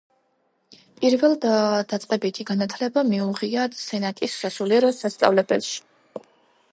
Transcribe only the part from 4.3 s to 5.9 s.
სასულიერო სასწავლებელში.